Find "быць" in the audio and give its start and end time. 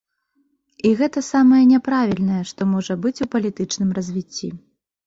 3.05-3.17